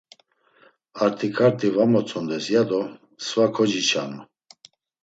Art̆iǩart̆i 1.03 1.67
va 1.75 1.85
motzondes 1.91 2.45
ya 2.53 2.63
do 2.69 2.81
msva 2.89 3.45
kociçanu. 3.55 4.19